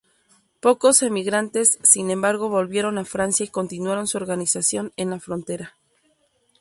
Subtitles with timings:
[0.61, 5.75] Pocos emigrantes, sin embargo, volvieron a Francia, y continuaron su organización en la frontera.